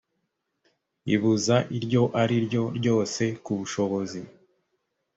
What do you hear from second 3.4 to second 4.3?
ku bushobozi